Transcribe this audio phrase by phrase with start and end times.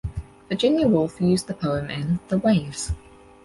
[0.49, 2.91] Virginia Woolf used the poem in "The Waves".